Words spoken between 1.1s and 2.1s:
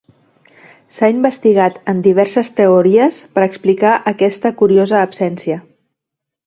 investigat en